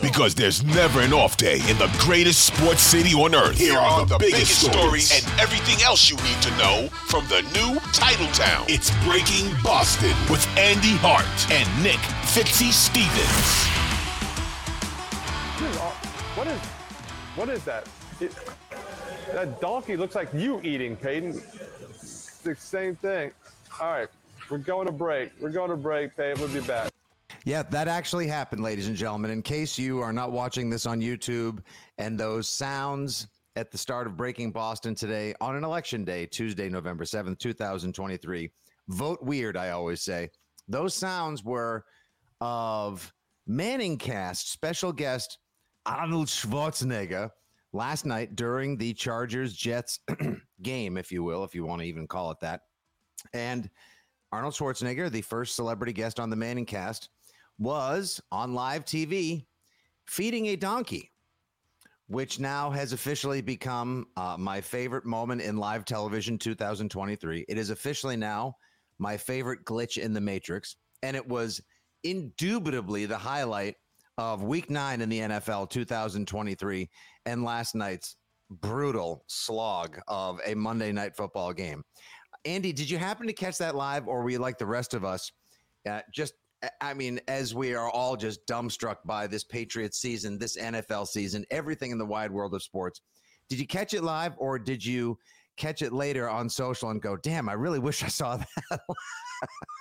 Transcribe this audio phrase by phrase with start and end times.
[0.00, 3.58] Because there's never an off day in the greatest sports city on earth.
[3.58, 7.78] Here are the, biggest, stories and everything else you need to know from the new
[7.92, 8.64] Titletown.
[8.68, 13.68] It's Breaking Boston with Andy Hart and Nick Fitzy Stevens.
[15.60, 15.90] Uh,
[16.36, 16.60] what is,
[17.36, 17.88] what is that?
[18.20, 18.34] It,
[19.32, 21.40] that donkey looks like you eating, Peyton.
[21.90, 23.32] It's the same thing.
[23.80, 24.08] All right,
[24.50, 25.30] we're going to break.
[25.40, 26.40] We're going to break, Peyton.
[26.40, 26.90] We'll be back.
[27.44, 29.30] Yeah, that actually happened, ladies and gentlemen.
[29.30, 31.60] In case you are not watching this on YouTube
[31.96, 36.68] and those sounds at the start of Breaking Boston today on an election day, Tuesday,
[36.68, 38.50] November 7th, 2023,
[38.88, 40.28] vote weird, I always say.
[40.68, 41.84] Those sounds were
[42.40, 43.12] of
[43.48, 45.38] Manningcast special guest
[45.86, 47.30] Arnold Schwarzenegger
[47.72, 50.00] last night during the Chargers Jets
[50.62, 52.60] game, if you will, if you want to even call it that.
[53.32, 53.70] And
[54.32, 57.08] Arnold Schwarzenegger, the first celebrity guest on the Manningcast,
[57.58, 59.46] was on live TV
[60.06, 61.10] feeding a donkey,
[62.06, 67.44] which now has officially become uh, my favorite moment in live television 2023.
[67.48, 68.54] It is officially now
[68.98, 71.60] my favorite glitch in the Matrix, and it was
[72.04, 73.74] indubitably the highlight
[74.16, 76.88] of week nine in the NFL 2023
[77.26, 78.16] and last night's
[78.50, 81.82] brutal slog of a Monday night football game.
[82.44, 85.04] Andy, did you happen to catch that live, or were you like the rest of
[85.04, 85.30] us?
[85.88, 86.34] Uh, just,
[86.80, 91.44] I mean, as we are all just dumbstruck by this Patriots season, this NFL season,
[91.50, 93.00] everything in the wide world of sports.
[93.48, 95.18] Did you catch it live, or did you
[95.56, 98.36] catch it later on social and go, "Damn, I really wish I saw
[98.70, 98.80] that"?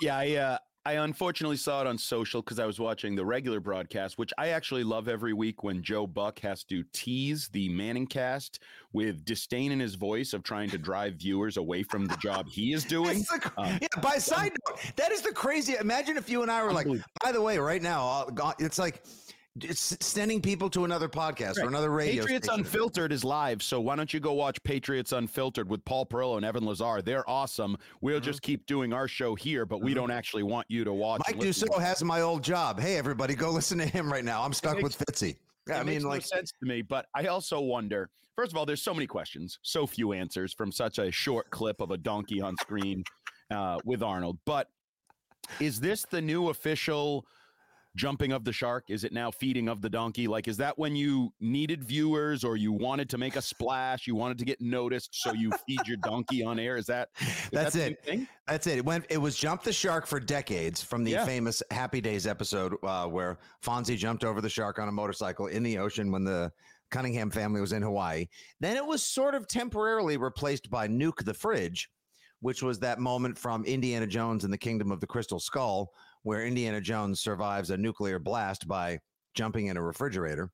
[0.02, 3.59] yeah, I uh, I unfortunately saw it on social because I was watching the regular
[3.59, 8.59] broadcast, which I actually love every week when Joe Buck has to tease the Manningcast
[8.93, 12.71] with disdain in his voice of trying to drive viewers away from the job he
[12.71, 13.19] is doing.
[13.19, 15.75] The, uh, yeah, by side note, that is the crazy.
[15.77, 16.88] Imagine if you and I were like,
[17.21, 18.25] by the way, right now,
[18.58, 19.03] it's like
[19.63, 21.66] it's sending people to another podcast right.
[21.66, 22.22] or another radio.
[22.23, 22.66] Patriots station.
[22.66, 26.45] Unfiltered is live, so why don't you go watch Patriots Unfiltered with Paul Perillo and
[26.45, 27.02] Evan Lazar?
[27.02, 27.77] They're awesome.
[28.02, 28.26] We'll mm-hmm.
[28.26, 30.02] just keep doing our show here, but we mm-hmm.
[30.02, 31.21] don't actually want you to watch.
[31.27, 32.80] Mike Dussault has my old job.
[32.80, 34.43] Hey, everybody, go listen to him right now.
[34.43, 35.37] I'm stuck makes, with Fitzy.
[35.67, 38.09] Yeah, I mean, like no sense to me, but I also wonder.
[38.36, 41.82] First of all, there's so many questions, so few answers from such a short clip
[41.82, 43.03] of a donkey on screen
[43.52, 44.37] uh, with Arnold.
[44.45, 44.70] But
[45.59, 47.26] is this the new official?
[47.97, 48.85] Jumping of the shark?
[48.87, 50.27] Is it now feeding of the donkey?
[50.27, 54.08] Like, is that when you needed viewers or you wanted to make a splash?
[54.08, 56.77] You wanted to get noticed, so you feed your donkey on air?
[56.77, 58.27] Is that is that's that it?
[58.47, 58.77] That's it.
[58.77, 59.05] It went.
[59.09, 61.25] It was jump the shark for decades from the yeah.
[61.25, 65.64] famous Happy Days episode uh, where Fonzie jumped over the shark on a motorcycle in
[65.64, 66.52] the ocean when the
[66.91, 68.27] Cunningham family was in Hawaii.
[68.59, 71.89] Then it was sort of temporarily replaced by Nuke the Fridge,
[72.39, 75.91] which was that moment from Indiana Jones and the Kingdom of the Crystal Skull
[76.27, 78.99] where Indiana Jones survives a nuclear blast by
[79.33, 80.52] jumping in a refrigerator.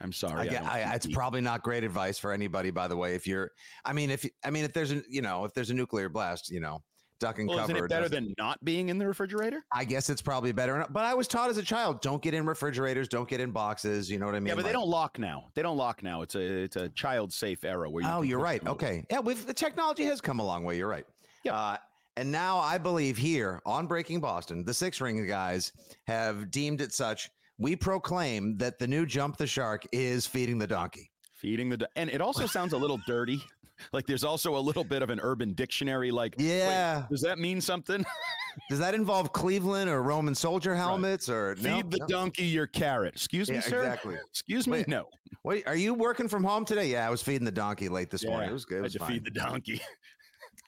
[0.00, 0.50] I'm sorry.
[0.50, 3.14] I, I, it's probably not great advice for anybody, by the way.
[3.14, 3.52] If you're,
[3.84, 6.50] I mean, if I mean, if there's a, you know, if there's a nuclear blast,
[6.50, 6.82] you know,
[7.20, 7.72] duck and well, cover.
[7.72, 9.64] Isn't it better than not being in the refrigerator?
[9.72, 10.84] I guess it's probably better.
[10.90, 14.10] But I was taught as a child, don't get in refrigerators, don't get in boxes.
[14.10, 14.48] You know what I mean?
[14.48, 15.44] Yeah, but like, they don't lock now.
[15.54, 16.22] They don't lock now.
[16.22, 18.02] It's a it's a child safe era where.
[18.02, 18.66] You oh, you're right.
[18.66, 20.76] Okay, yeah, with the technology has come a long way.
[20.76, 21.06] You're right.
[21.44, 21.54] Yeah.
[21.54, 21.76] Uh,
[22.16, 25.72] and now I believe here on Breaking Boston, the six ring guys
[26.06, 27.30] have deemed it such.
[27.58, 31.10] We proclaim that the new Jump the Shark is feeding the donkey.
[31.34, 33.40] Feeding the, do- and it also sounds a little dirty.
[33.92, 36.10] Like there's also a little bit of an urban dictionary.
[36.10, 38.02] Like, yeah, does that mean something?
[38.70, 41.34] does that involve Cleveland or Roman soldier helmets right.
[41.34, 41.82] or feed no?
[41.82, 42.06] the no.
[42.06, 43.14] donkey your carrot?
[43.14, 43.80] Excuse me, yeah, sir.
[43.80, 44.16] Exactly.
[44.30, 44.78] Excuse me.
[44.78, 45.04] Wait, no.
[45.44, 46.90] Wait, are you working from home today?
[46.90, 48.48] Yeah, I was feeding the donkey late this yeah, morning.
[48.48, 48.78] It was good.
[48.78, 49.78] It was to feed the donkey.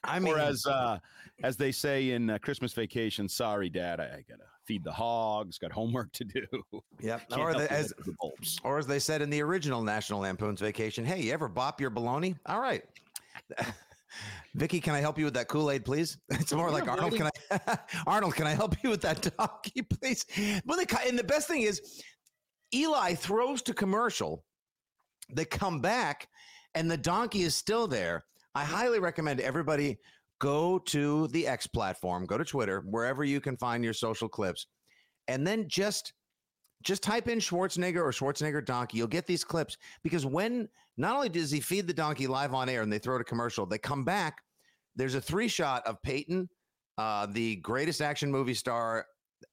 [0.03, 0.99] I mean, or as uh,
[1.43, 5.57] as they say in uh, Christmas Vacation, sorry, Dad, I, I, gotta feed the hogs,
[5.57, 6.45] got homework to do.
[7.01, 7.21] Yep.
[7.37, 8.13] or the, as the
[8.63, 11.91] or as they said in the original National Lampoon's Vacation, hey, you ever bop your
[11.91, 12.37] baloney?
[12.45, 12.83] All right.
[14.55, 16.17] Vicky, can I help you with that Kool Aid, please?
[16.29, 17.15] It's more like Arnold.
[17.15, 17.77] Can I,
[18.07, 18.35] Arnold?
[18.35, 20.25] Can I help you with that donkey, please?
[20.65, 22.03] Well, the, and the best thing is,
[22.73, 24.43] Eli throws to commercial.
[25.31, 26.27] They come back,
[26.75, 28.25] and the donkey is still there.
[28.55, 29.97] I highly recommend everybody
[30.39, 34.67] go to the X platform, go to Twitter, wherever you can find your social clips,
[35.27, 36.13] and then just
[36.81, 38.97] just type in Schwarzenegger or Schwarzenegger donkey.
[38.97, 42.69] You'll get these clips because when not only does he feed the donkey live on
[42.69, 44.37] air and they throw it a commercial, they come back.
[44.95, 46.49] There's a three shot of Peyton,
[46.97, 49.05] uh, the greatest action movie star,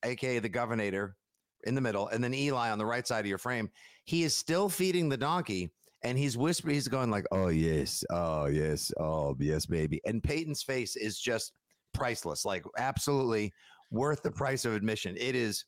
[0.05, 1.17] aka the Governor,
[1.65, 3.71] in the middle, and then Eli on the right side of your frame.
[4.05, 5.73] He is still feeding the donkey
[6.07, 10.63] and he's whispering, he's going like, "Oh yes, oh yes, oh yes, baby." And Peyton's
[10.63, 11.53] face is just
[11.93, 13.53] priceless, like absolutely
[13.91, 15.17] worth the price of admission.
[15.19, 15.65] It is,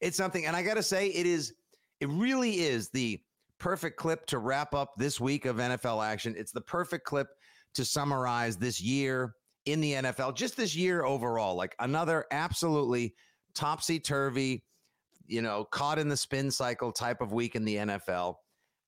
[0.00, 1.52] it's something, and I got to say, it is,
[2.00, 3.20] It really is the
[3.58, 6.34] perfect clip to wrap up this week of NFL action.
[6.36, 7.28] It's the perfect clip
[7.74, 9.34] to summarize this year
[9.66, 11.56] in the NFL, just this year overall.
[11.56, 13.14] Like another absolutely
[13.54, 14.64] topsy turvy,
[15.26, 18.36] you know, caught in the spin cycle type of week in the NFL.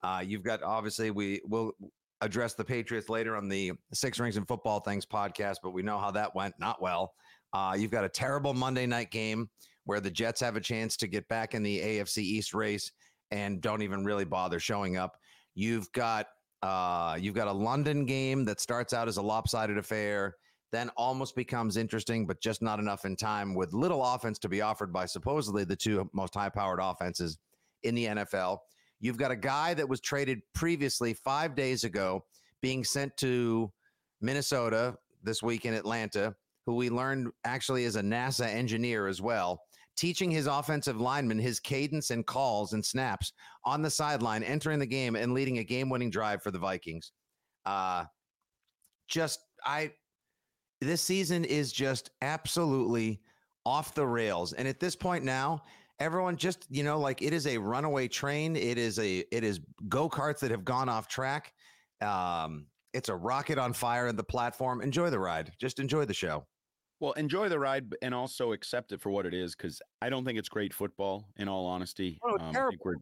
[0.03, 1.73] Uh, you've got obviously we will
[2.21, 5.99] address the Patriots later on the Six Rings and Football Things podcast, but we know
[5.99, 6.55] how that went.
[6.59, 7.13] Not well.
[7.53, 9.49] Uh, you've got a terrible Monday night game
[9.85, 12.91] where the Jets have a chance to get back in the AFC East race
[13.31, 15.17] and don't even really bother showing up.
[15.55, 16.27] You've got
[16.63, 20.35] uh, you've got a London game that starts out as a lopsided affair,
[20.73, 24.63] then almost becomes interesting, but just not enough in time with little offense to be
[24.63, 27.39] offered by supposedly the two most high powered offenses
[27.85, 28.59] in the NFL.
[29.01, 32.25] You've got a guy that was traded previously five days ago
[32.63, 33.71] being sent to
[34.21, 36.35] Minnesota this week in Atlanta,
[36.65, 39.61] who we learned actually is a NASA engineer as well,
[39.97, 43.33] teaching his offensive lineman his cadence and calls and snaps
[43.65, 47.13] on the sideline, entering the game and leading a game winning drive for the Vikings.
[47.67, 48.05] Uh,
[49.09, 49.93] just, I,
[50.81, 53.21] this season is just absolutely
[53.65, 54.53] off the rails.
[54.53, 55.63] And at this point now,
[55.99, 58.57] everyone just you know like it is a runaway train.
[58.57, 61.53] It is a it is go-karts that have gone off track.
[62.01, 64.81] Um it's a rocket on fire in the platform.
[64.81, 65.53] Enjoy the ride.
[65.59, 66.47] Just enjoy the show.
[67.01, 70.25] Well enjoy the ride and also accept it for what it is because i don't
[70.25, 72.19] think it's great football in all honesty.
[72.25, 72.95] Oh, um, terrible.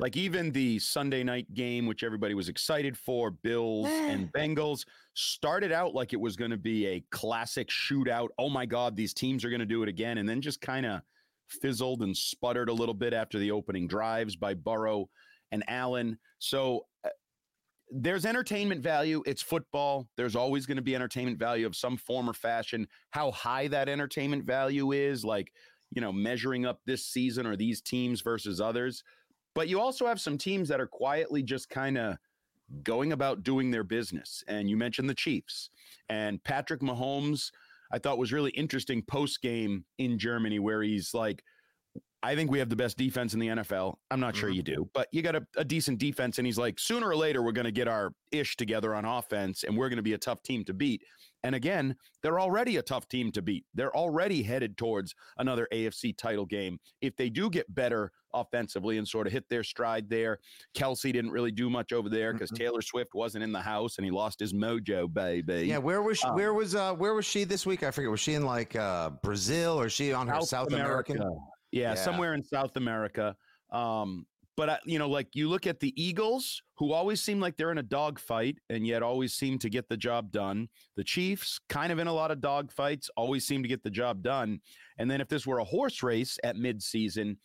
[0.00, 4.84] like even the sunday night game which everybody was excited for bills and bengals
[5.14, 8.28] started out like it was going to be a classic shootout.
[8.38, 10.84] Oh my god these teams are going to do it again and then just kind
[10.84, 11.00] of
[11.48, 15.08] fizzled and sputtered a little bit after the opening drives by Burrow
[15.52, 16.18] and Allen.
[16.38, 17.10] So uh,
[17.90, 19.22] there's entertainment value.
[19.26, 20.08] It's football.
[20.16, 22.86] There's always going to be entertainment value of some form or fashion.
[23.10, 25.52] How high that entertainment value is, like,
[25.90, 29.02] you know, measuring up this season or these teams versus others.
[29.54, 32.18] But you also have some teams that are quietly just kind of
[32.82, 34.44] going about doing their business.
[34.46, 35.70] And you mentioned the Chiefs
[36.10, 37.50] and Patrick Mahomes
[37.90, 41.42] I thought was really interesting post game in Germany, where he's like,
[42.22, 43.94] I think we have the best defense in the NFL.
[44.10, 44.56] I'm not sure mm-hmm.
[44.56, 46.38] you do, but you got a, a, decent defense.
[46.38, 49.62] And he's like, sooner or later, we're going to get our ish together on offense
[49.62, 51.02] and we're going to be a tough team to beat.
[51.44, 53.64] And again, they're already a tough team to beat.
[53.74, 56.78] They're already headed towards another AFC title game.
[57.00, 60.38] If they do get better offensively and sort of hit their stride there,
[60.76, 62.64] Kelce didn't really do much over there because mm-hmm.
[62.64, 65.66] Taylor Swift wasn't in the house and he lost his mojo, baby.
[65.66, 67.82] Yeah, where was she, um, where was uh where was she this week?
[67.82, 68.10] I forget.
[68.10, 71.16] Was she in like uh Brazil or she on her South, South American?
[71.16, 71.36] America.
[71.70, 73.36] Yeah, yeah, somewhere in South America.
[73.70, 74.26] Um,
[74.58, 77.70] but I, you know, like you look at the Eagles, who always seem like they're
[77.70, 80.68] in a dogfight and yet always seem to get the job done.
[80.96, 84.20] The Chiefs, kind of in a lot of dogfights, always seem to get the job
[84.20, 84.58] done.
[84.98, 87.36] And then if this were a horse race at midseason,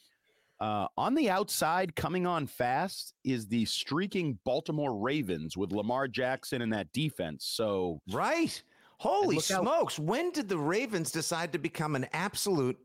[0.59, 6.63] uh, on the outside, coming on fast is the streaking Baltimore Ravens with Lamar Jackson
[6.63, 7.45] and that defense.
[7.45, 8.59] So right,
[8.97, 9.99] holy smokes!
[9.99, 10.05] Out.
[10.05, 12.79] When did the Ravens decide to become an absolute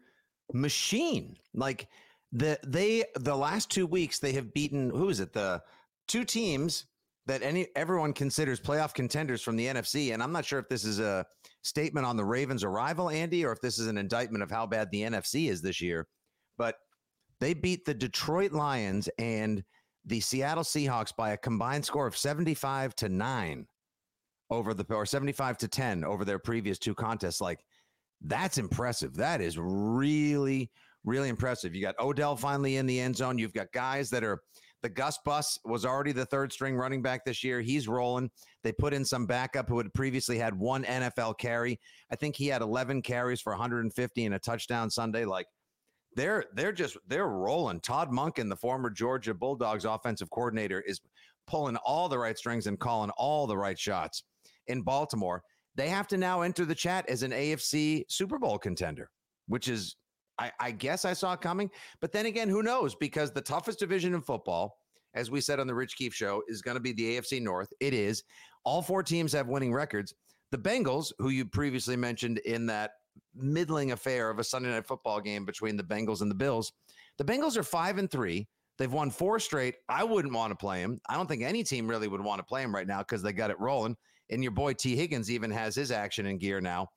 [0.52, 1.38] machine?
[1.54, 1.88] Like
[2.32, 5.32] the they the last two weeks they have beaten who is it?
[5.32, 5.62] The
[6.06, 6.86] two teams
[7.26, 10.84] that any everyone considers playoff contenders from the NFC and I'm not sure if this
[10.84, 11.26] is a
[11.62, 14.90] statement on the Ravens arrival Andy or if this is an indictment of how bad
[14.90, 16.06] the NFC is this year
[16.56, 16.76] but
[17.40, 19.62] they beat the Detroit Lions and
[20.04, 23.66] the Seattle Seahawks by a combined score of 75 to 9
[24.50, 27.40] over the or 75 to 10 over their previous two contests.
[27.40, 27.60] Like
[28.22, 29.14] that's impressive.
[29.16, 30.70] That is really
[31.04, 31.74] really impressive.
[31.74, 33.38] You got Odell finally in the end zone.
[33.38, 34.40] You've got guys that are
[34.82, 37.60] the Gus Bus was already the third string running back this year.
[37.60, 38.30] He's rolling.
[38.62, 41.80] They put in some backup who had previously had one NFL carry.
[42.12, 45.24] I think he had 11 carries for 150 and a touchdown Sunday.
[45.24, 45.46] Like
[46.14, 47.80] they're they're just they're rolling.
[47.80, 51.00] Todd Monken, the former Georgia Bulldogs offensive coordinator, is
[51.46, 54.24] pulling all the right strings and calling all the right shots
[54.68, 55.42] in Baltimore.
[55.74, 59.10] They have to now enter the chat as an AFC Super Bowl contender,
[59.46, 59.96] which is
[60.38, 61.70] I, I guess I saw it coming.
[62.00, 62.94] But then again, who knows?
[62.94, 64.78] Because the toughest division in football,
[65.14, 67.72] as we said on the Rich Keefe show, is going to be the AFC North.
[67.80, 68.24] It is.
[68.64, 70.14] All four teams have winning records.
[70.50, 72.92] The Bengals, who you previously mentioned in that
[73.34, 76.72] middling affair of a Sunday night football game between the Bengals and the Bills,
[77.18, 78.48] the Bengals are five and three.
[78.78, 79.74] They've won four straight.
[79.88, 81.00] I wouldn't want to play him.
[81.08, 83.32] I don't think any team really would want to play him right now because they
[83.32, 83.96] got it rolling.
[84.30, 86.88] And your boy Tee Higgins even has his action in gear now.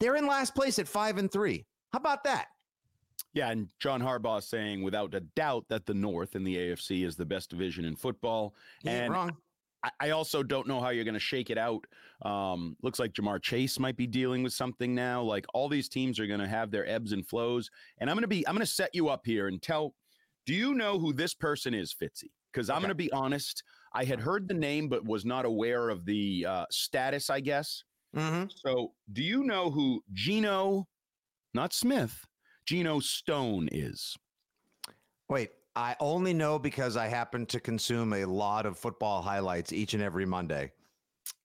[0.00, 1.64] They're in last place at five and three.
[1.92, 2.46] How about that?
[3.32, 7.16] Yeah, and John Harbaugh saying without a doubt that the North in the AFC is
[7.16, 8.54] the best division in football.
[8.84, 9.36] and wrong.
[9.98, 11.86] I also don't know how you're going to shake it out.
[12.20, 15.22] Um, looks like Ja'Marr Chase might be dealing with something now.
[15.22, 17.70] Like all these teams are going to have their ebbs and flows.
[17.96, 19.94] And I'm going to be, I'm going to set you up here and tell,
[20.44, 22.30] Do you know who this person is, Fitzy?
[22.52, 22.82] Because I'm Okay.
[22.82, 23.62] going to be honest.
[23.94, 27.82] I had heard the name, but was not aware of the uh, status, I guess.
[28.14, 28.48] Mm-hmm.
[28.54, 30.88] So, do you know who Geno,
[31.54, 32.26] not Smith,
[32.70, 34.16] Geno Stone is?
[35.28, 39.94] Wait, I only know because I happen to consume a lot of football highlights each
[39.94, 40.70] and every Monday.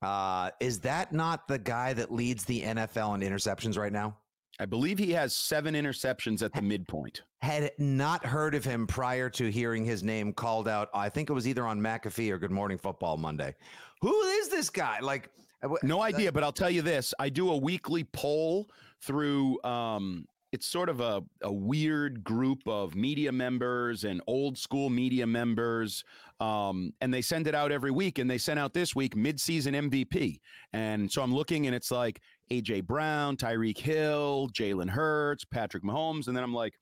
[0.04, 4.16] Uh, is that not the guy that leads the NFL in interceptions right now?
[4.60, 7.24] I believe he has seven interceptions at the midpoint.
[7.42, 10.90] Had not heard of him prior to hearing his name called out.
[10.94, 13.56] I think it was either on McAfee or Good Morning Football Monday.
[14.02, 15.00] Who is this guy?
[15.00, 15.32] Like,
[15.64, 18.70] uh, No idea, but I'll tell you this: I do a weekly poll
[19.02, 19.60] through.
[19.64, 25.28] Um, it's sort of a, a weird group of media members and old school media
[25.28, 26.04] members,
[26.40, 28.20] um, and they send it out every week.
[28.20, 30.40] And they sent out this week midseason MVP,
[30.72, 32.22] and so I'm looking, and it's like
[32.52, 36.74] AJ Brown, Tyreek Hill, Jalen Hurts, Patrick Mahomes, and then I'm like.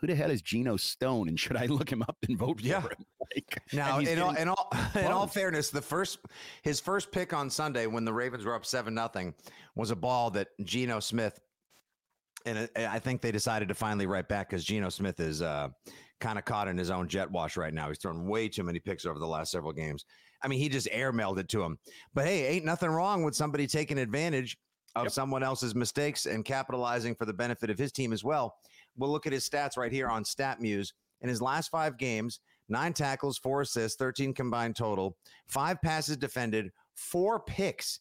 [0.00, 1.28] Who the hell is Geno Stone?
[1.28, 2.80] And should I look him up and vote Yeah.
[2.82, 3.04] for him?
[3.34, 6.20] Like, Now, in all, in all, in all fairness, the first
[6.62, 9.34] his first pick on Sunday when the Ravens were up seven nothing
[9.74, 11.40] was a ball that Geno Smith,
[12.56, 15.68] and I think they decided to finally write back because Geno Smith is uh,
[16.20, 17.88] kind of caught in his own jet wash right now.
[17.88, 20.04] He's thrown way too many picks over the last several games.
[20.42, 21.78] I mean, he just airmailed it to him.
[22.14, 24.56] But hey, ain't nothing wrong with somebody taking advantage
[24.96, 25.12] of Yep.
[25.12, 28.56] someone else's mistakes and capitalizing for the benefit of his team as well.
[28.96, 30.92] We'll look at his stats right here on StatMuse.
[31.20, 35.16] In his last five games, nine tackles, four assists, 13 combined total,
[35.48, 38.00] five passes defended, four picks.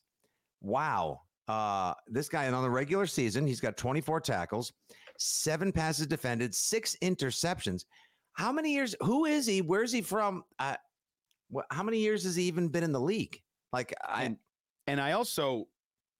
[0.61, 1.21] Wow.
[1.47, 4.73] Uh, this guy and on the regular season, he's got 24 tackles,
[5.17, 7.85] seven passes defended, six interceptions.
[8.33, 8.95] How many years?
[9.01, 9.61] Who is he?
[9.61, 10.43] Where's he from?
[10.59, 10.75] Uh,
[11.55, 13.39] wh- how many years has he even been in the league?
[13.73, 14.37] Like, I, And-
[14.87, 15.67] And I also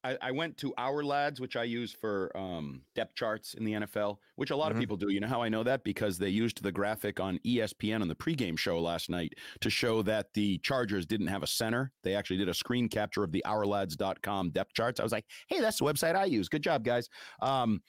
[0.04, 4.18] I, I went to OurLads, which I use for um, depth charts in the NFL,
[4.36, 4.76] which a lot Mhm.
[4.76, 5.12] of people do.
[5.12, 5.84] You know how I know that?
[5.84, 10.02] Because they used the graphic on ESPN on the pregame show last night to show
[10.04, 11.92] that the Chargers didn't have a center.
[12.04, 15.00] They actually did a screen capture of the OurLads.com depth charts.
[15.00, 16.48] I was like, hey, that's the website I use.
[16.50, 17.10] Good job, guys.
[17.42, 17.82] Um,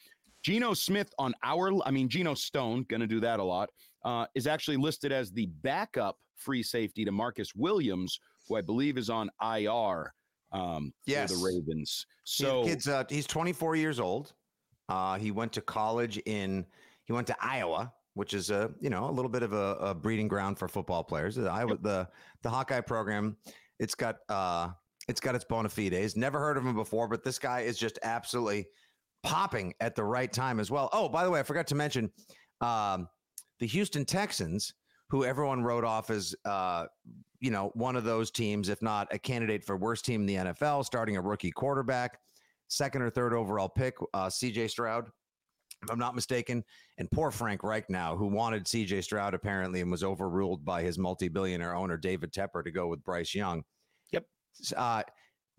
[0.43, 3.69] Geno Smith on our, I mean, Geno Stone, going to do that a lot,
[4.05, 8.97] uh, is actually listed as the backup free safety to Marcus Williams, who I believe
[8.97, 10.15] is on IR
[10.53, 11.31] um, Yes.
[11.31, 12.07] the Ravens.
[12.25, 14.33] So So kid's uh, he's 24 years old.
[14.89, 16.67] Uh, he went to college in
[17.05, 19.95] he went to Iowa, which is a you know a little bit of a, a
[19.95, 21.37] breeding ground for football players.
[21.37, 22.09] The Iowa the
[22.43, 23.37] the Hawkeye program,
[23.79, 24.71] it's got uh
[25.09, 26.17] it's got its bona fides.
[26.17, 28.67] Never heard of him before, but this guy is just absolutely
[29.23, 30.89] popping at the right time as well.
[30.93, 32.11] Oh, by the way, I forgot to mention
[32.61, 33.09] um,
[33.59, 34.75] the Houston Texans,
[35.11, 36.87] who everyone wrote off as uh,
[37.41, 40.35] you know, one of those teams, if not a candidate for worst team in the
[40.35, 42.19] NFL, starting a rookie quarterback,
[42.69, 45.09] second or third overall pick, uh, CJ Stroud,
[45.83, 46.65] if I'm not mistaken.
[46.99, 50.99] And poor Frank Reich now, who wanted CJ Stroud apparently and was overruled by his
[50.99, 53.63] multi billionaire owner, David Tepper, to go with Bryce Young.
[54.13, 54.25] Yep.
[54.77, 55.03] Uh,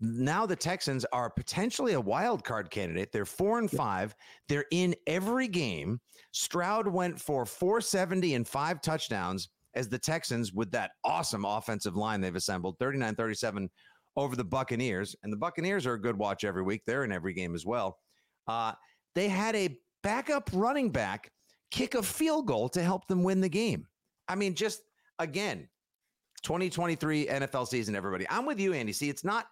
[0.00, 3.12] now the Texans are potentially a wild card candidate.
[3.12, 4.14] They're four and five.
[4.48, 6.00] They're in every game.
[6.32, 12.20] Stroud went for 470 and five touchdowns as the Texans, with that awesome offensive line
[12.20, 13.70] they've assembled, 39 37
[14.16, 15.14] over the Buccaneers.
[15.22, 16.82] And the Buccaneers are a good watch every week.
[16.86, 17.98] They're in every game as well.
[18.48, 18.72] Uh,
[19.14, 21.30] they had a backup running back
[21.70, 23.86] kick a field goal to help them win the game.
[24.28, 24.82] I mean, just
[25.18, 25.68] again,
[26.42, 28.26] 2023 NFL season, everybody.
[28.28, 28.92] I'm with you, Andy.
[28.92, 29.46] See, it's not.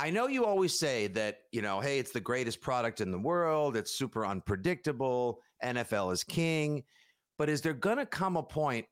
[0.00, 3.18] I know you always say that, you know, hey, it's the greatest product in the
[3.18, 3.76] world.
[3.76, 5.40] It's super unpredictable.
[5.64, 6.84] NFL is king.
[7.36, 8.86] But is there going to come a point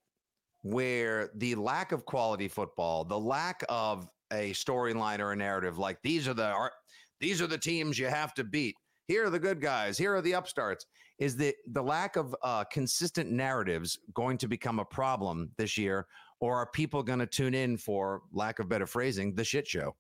[0.63, 5.99] where the lack of quality football, the lack of a storyline or a narrative like
[6.03, 6.73] these are the are,
[7.21, 8.75] these are the teams you have to beat.
[9.07, 9.97] Here are the good guys.
[9.97, 10.87] Here are the upstarts.
[11.19, 16.07] Is the the lack of uh, consistent narratives going to become a problem this year,
[16.41, 19.95] or are people going to tune in for lack of better phrasing, the shit show?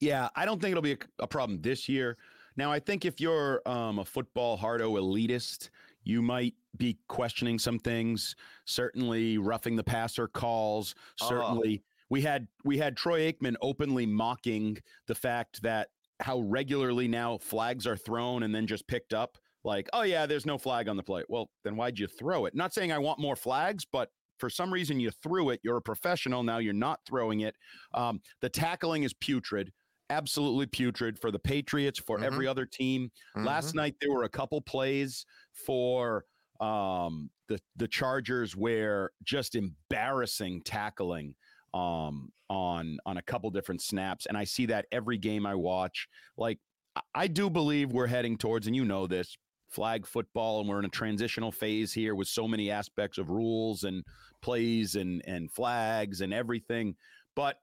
[0.00, 2.16] Yeah, I don't think it'll be a, a problem this year.
[2.56, 5.70] Now, I think if you're um, a football hardo elitist,
[6.04, 8.34] you might be questioning some things.
[8.64, 10.94] Certainly, roughing the passer calls.
[11.20, 11.28] Oh.
[11.28, 15.88] Certainly, we had we had Troy Aikman openly mocking the fact that
[16.20, 19.38] how regularly now flags are thrown and then just picked up.
[19.62, 21.22] Like, oh yeah, there's no flag on the play.
[21.28, 22.54] Well, then why'd you throw it?
[22.54, 25.60] Not saying I want more flags, but for some reason you threw it.
[25.62, 26.58] You're a professional now.
[26.58, 27.54] You're not throwing it.
[27.94, 29.70] Um, the tackling is putrid
[30.10, 32.24] absolutely putrid for the Patriots, for Mhm.
[32.24, 33.10] every other team.
[33.36, 36.26] Last night there were a couple plays for
[36.60, 41.34] um, the the Chargers where just embarrassing tackling
[41.72, 46.06] um, on on a couple different snaps, and I see that every game I watch.
[46.36, 46.58] Like
[46.96, 49.38] I- I do believe we're heading towards, and you know this,
[49.70, 53.84] flag football and we're in a transitional phase here with so many aspects of rules
[53.84, 54.04] and
[54.42, 56.96] plays and and flags and everything.
[57.36, 57.56] But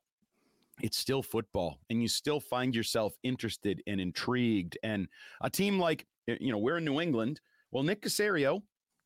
[0.82, 4.78] it's still football and you still find yourself interested and intrigued.
[4.84, 5.08] And
[5.42, 7.40] a team like, you know, we're in New England.
[7.72, 8.62] Well, Nick Caserio,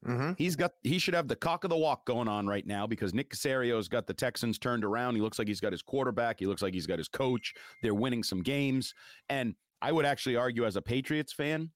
[0.06, 0.34] mm-hmm.
[0.38, 3.14] he's got, he should have the cock of the walk going on right now because
[3.14, 5.16] Nick Caserio's got the Texans turned around.
[5.16, 6.40] He looks like he's got his quarterback.
[6.40, 7.54] He looks like he's got his coach.
[7.82, 8.94] They're winning some games.
[9.30, 11.72] And I would actually argue as a Patriots fan,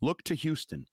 [0.00, 0.86] look to Houston.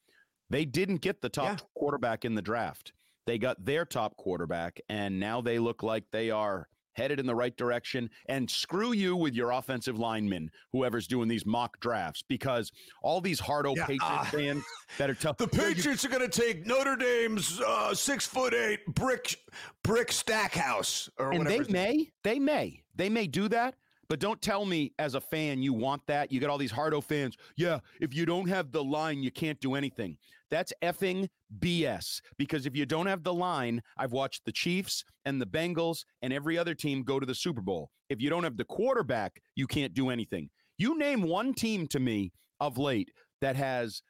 [0.49, 1.65] They didn't get the top yeah.
[1.75, 2.93] quarterback in the draft.
[3.27, 6.67] They got their top quarterback, and now they look like they are
[6.99, 8.09] headed in the right direction.
[8.27, 13.39] And screw you with your offensive linemen, whoever's doing these mock drafts, because all these
[13.39, 14.63] hardo yeah, Patriots uh, fans
[14.97, 15.37] that are tough.
[15.37, 19.35] The Patriots are going to take Notre Dame's uh, six foot eight brick
[19.83, 23.75] brick stack house, or and they may, they may, they may do that.
[24.09, 26.31] But don't tell me as a fan you want that.
[26.31, 27.37] You got all these hardo fans.
[27.55, 30.17] Yeah, if you don't have the line, you can't do anything.
[30.49, 32.19] That's effing BS.
[32.37, 36.33] Because if you don't have the line, I've watched the Chiefs and the Bengals and
[36.33, 37.91] every other team go to the Super Bowl.
[38.09, 40.49] If you don't have the quarterback, you can't do anything.
[40.79, 43.11] You name one team to me of late
[43.41, 44.01] that has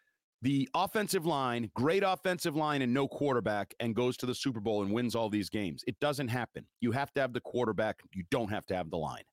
[0.41, 4.81] the offensive line, great offensive line, and no quarterback, and goes to the Super Bowl
[4.81, 5.83] and wins all these games.
[5.85, 6.65] It doesn't happen.
[6.79, 7.99] You have to have the quarterback.
[8.13, 9.23] You don't have to have the line.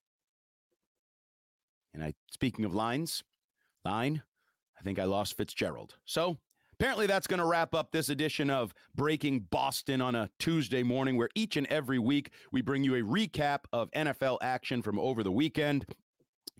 [1.96, 3.24] And I, speaking of lines,
[3.84, 4.22] line,
[4.78, 5.96] I think I lost Fitzgerald.
[6.04, 6.36] So
[6.78, 11.16] Apparently, that's going to wrap up this edition of Breaking Boston on a Tuesday morning,
[11.16, 15.22] where each and every week we bring you a recap of NFL action from over
[15.22, 15.86] the weekend.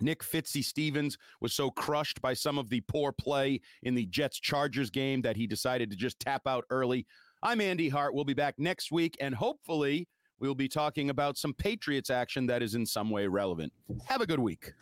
[0.01, 4.41] Nick Fitzy Stevens was so crushed by some of the poor play in the Jets
[4.41, 7.07] Chargers game that he decided to just tap out early.
[7.43, 8.15] I'm Andy Hart.
[8.15, 10.09] We'll be back next week, and hopefully,
[10.41, 13.71] we'll be talking about some Patriots action that is in some way relevant.
[14.07, 14.73] Have a good week.